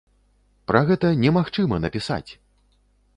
Пра 0.71 0.81
гэта 0.87 1.11
немагчыма 1.25 1.79
напісаць! 1.85 2.31